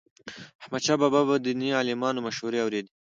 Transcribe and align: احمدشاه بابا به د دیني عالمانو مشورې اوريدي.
احمدشاه 0.61 0.97
بابا 1.01 1.21
به 1.27 1.35
د 1.39 1.43
دیني 1.45 1.69
عالمانو 1.79 2.23
مشورې 2.27 2.59
اوريدي. 2.63 2.91